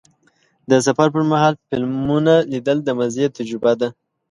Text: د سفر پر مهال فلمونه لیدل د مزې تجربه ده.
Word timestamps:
د 0.69 0.71
سفر 0.87 1.07
پر 1.15 1.23
مهال 1.31 1.53
فلمونه 1.67 2.33
لیدل 2.51 2.77
د 2.83 2.89
مزې 2.99 3.25
تجربه 3.37 3.71
ده. 3.79 3.89